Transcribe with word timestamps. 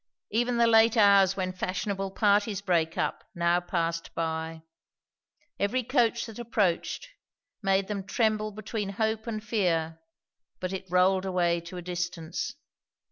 Even 0.31 0.57
the 0.57 0.65
late 0.65 0.97
hours 0.97 1.37
when 1.37 1.53
fashionable 1.53 2.09
parties 2.09 2.59
break 2.59 2.97
up, 2.97 3.23
now 3.35 3.59
passed 3.59 4.15
by. 4.15 4.63
Every 5.59 5.83
coach 5.83 6.25
that 6.25 6.39
approached 6.39 7.07
made 7.61 7.87
them 7.87 8.05
tremble 8.07 8.49
between 8.51 8.89
hope 8.97 9.27
and 9.27 9.43
fear; 9.43 10.01
but 10.59 10.73
it 10.73 10.87
rolled 10.89 11.23
away 11.25 11.59
to 11.61 11.77
a 11.77 11.83
distance. 11.83 12.55